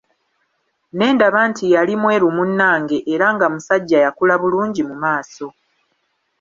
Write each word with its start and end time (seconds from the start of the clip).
Ne 0.97 1.07
ndaba 1.13 1.39
nti 1.49 1.65
yali 1.73 1.93
mweru 2.01 2.27
munnange 2.35 2.97
era 3.13 3.27
nga 3.35 3.47
musajja 3.53 3.97
yakula 4.05 4.35
bulungi 4.41 4.81
mu 4.89 4.95
maaso. 5.03 5.47